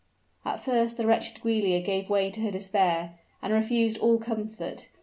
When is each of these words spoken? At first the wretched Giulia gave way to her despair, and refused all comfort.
At 0.43 0.65
first 0.65 0.97
the 0.97 1.05
wretched 1.05 1.43
Giulia 1.43 1.79
gave 1.79 2.09
way 2.09 2.31
to 2.31 2.41
her 2.41 2.49
despair, 2.49 3.19
and 3.43 3.53
refused 3.53 3.99
all 3.99 4.17
comfort. 4.17 4.89